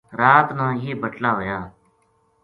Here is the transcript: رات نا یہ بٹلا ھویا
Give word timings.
رات 0.19 0.47
نا 0.57 0.67
یہ 0.83 0.93
بٹلا 1.01 1.31
ھویا 1.37 1.59